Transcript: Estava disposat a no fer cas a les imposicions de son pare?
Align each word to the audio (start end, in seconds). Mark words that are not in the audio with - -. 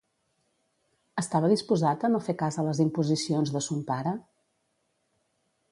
Estava 1.21 1.51
disposat 1.51 2.07
a 2.07 2.11
no 2.15 2.23
fer 2.29 2.35
cas 2.41 2.59
a 2.59 2.65
les 2.69 2.81
imposicions 2.87 3.55
de 3.57 3.63
son 3.69 3.87
pare? 3.93 4.17